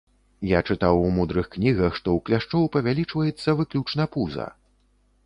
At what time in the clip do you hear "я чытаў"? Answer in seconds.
0.51-0.95